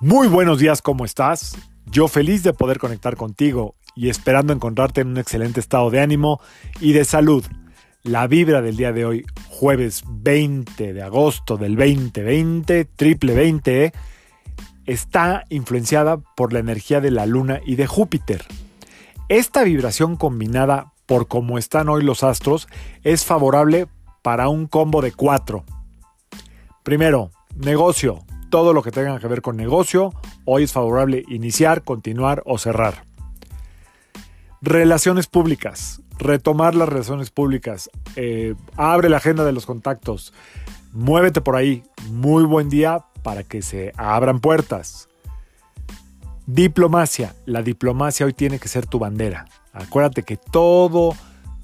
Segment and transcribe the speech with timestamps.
[0.00, 1.56] Muy buenos días, ¿cómo estás?
[1.86, 6.38] Yo feliz de poder conectar contigo y esperando encontrarte en un excelente estado de ánimo
[6.80, 7.42] y de salud.
[8.02, 13.94] La vibra del día de hoy, jueves 20 de agosto del 2020, triple 20,
[14.84, 18.44] está influenciada por la energía de la luna y de Júpiter.
[19.30, 22.68] Esta vibración combinada por cómo están hoy los astros
[23.02, 23.86] es favorable
[24.20, 25.64] para un combo de cuatro.
[26.82, 28.25] Primero, negocio.
[28.56, 30.14] Todo lo que tenga que ver con negocio,
[30.46, 33.04] hoy es favorable iniciar, continuar o cerrar.
[34.62, 36.00] Relaciones públicas.
[36.18, 37.90] Retomar las relaciones públicas.
[38.16, 40.32] Eh, abre la agenda de los contactos.
[40.94, 41.82] Muévete por ahí.
[42.08, 45.10] Muy buen día para que se abran puertas.
[46.46, 47.34] Diplomacia.
[47.44, 49.44] La diplomacia hoy tiene que ser tu bandera.
[49.74, 51.14] Acuérdate que todo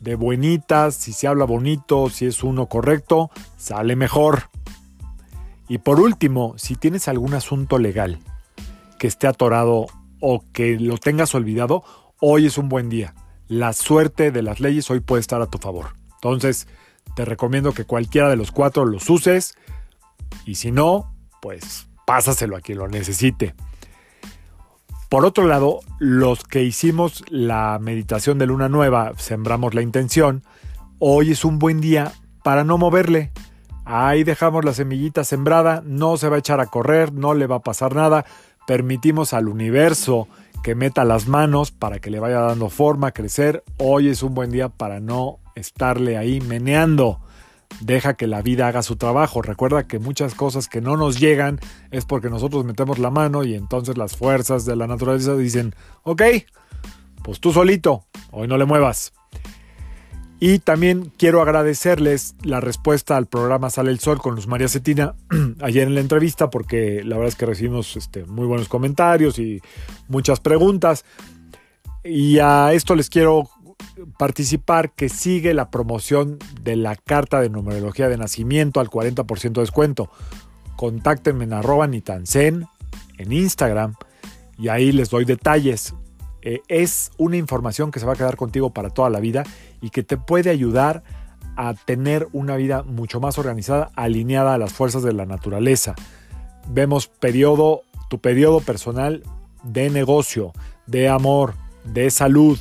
[0.00, 4.49] de buenitas, si se habla bonito, si es uno correcto, sale mejor.
[5.70, 8.18] Y por último, si tienes algún asunto legal
[8.98, 9.86] que esté atorado
[10.20, 11.84] o que lo tengas olvidado,
[12.20, 13.14] hoy es un buen día.
[13.46, 15.90] La suerte de las leyes hoy puede estar a tu favor.
[16.14, 16.66] Entonces,
[17.14, 19.54] te recomiendo que cualquiera de los cuatro los uses
[20.44, 23.54] y si no, pues pásaselo a quien lo necesite.
[25.08, 30.42] Por otro lado, los que hicimos la meditación de luna nueva, sembramos la intención,
[30.98, 32.12] hoy es un buen día
[32.42, 33.30] para no moverle.
[33.92, 37.56] Ahí dejamos la semillita sembrada, no se va a echar a correr, no le va
[37.56, 38.24] a pasar nada.
[38.64, 40.28] Permitimos al universo
[40.62, 43.64] que meta las manos para que le vaya dando forma, crecer.
[43.78, 47.18] Hoy es un buen día para no estarle ahí meneando.
[47.80, 49.42] Deja que la vida haga su trabajo.
[49.42, 51.58] Recuerda que muchas cosas que no nos llegan
[51.90, 55.74] es porque nosotros metemos la mano y entonces las fuerzas de la naturaleza dicen,
[56.04, 56.22] ok,
[57.24, 59.12] pues tú solito, hoy no le muevas.
[60.42, 65.14] Y también quiero agradecerles la respuesta al programa Sale el Sol con Luz María Cetina
[65.60, 69.60] ayer en la entrevista, porque la verdad es que recibimos este, muy buenos comentarios y
[70.08, 71.04] muchas preguntas.
[72.02, 73.50] Y a esto les quiero
[74.18, 79.60] participar que sigue la promoción de la carta de numerología de nacimiento al 40% de
[79.60, 80.10] descuento.
[80.76, 82.66] Contáctenme en arroba nitansen
[83.18, 83.94] en Instagram
[84.58, 85.94] y ahí les doy detalles.
[86.42, 89.44] Eh, es una información que se va a quedar contigo para toda la vida
[89.80, 91.02] y que te puede ayudar
[91.56, 95.94] a tener una vida mucho más organizada, alineada a las fuerzas de la naturaleza.
[96.68, 99.22] Vemos periodo, tu periodo personal
[99.62, 100.52] de negocio,
[100.86, 102.58] de amor, de salud,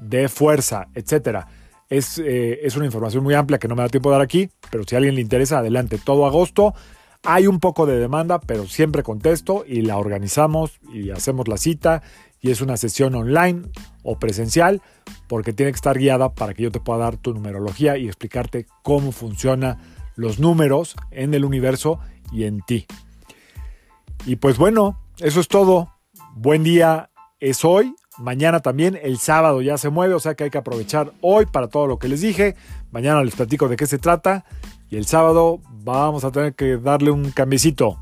[0.00, 1.46] de fuerza, etc.
[1.88, 4.50] Es, eh, es una información muy amplia que no me da tiempo de dar aquí,
[4.70, 5.98] pero si a alguien le interesa, adelante.
[5.98, 6.74] Todo agosto
[7.24, 12.02] hay un poco de demanda, pero siempre contesto y la organizamos y hacemos la cita
[12.42, 13.62] y es una sesión online
[14.02, 14.82] o presencial
[15.28, 18.66] porque tiene que estar guiada para que yo te pueda dar tu numerología y explicarte
[18.82, 19.78] cómo funcionan
[20.16, 22.00] los números en el universo
[22.32, 22.86] y en ti.
[24.26, 25.92] Y pues bueno, eso es todo.
[26.34, 27.10] Buen día
[27.40, 27.94] es hoy.
[28.18, 31.68] Mañana también, el sábado ya se mueve, o sea que hay que aprovechar hoy para
[31.68, 32.56] todo lo que les dije.
[32.90, 34.44] Mañana les platico de qué se trata.
[34.90, 38.01] Y el sábado vamos a tener que darle un cambicito.